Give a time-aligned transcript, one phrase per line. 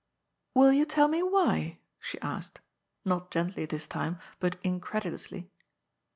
[0.57, 2.59] ^ "Will you tell me why?" she asked—
[3.05, 5.51] not gently this time, but incredalously.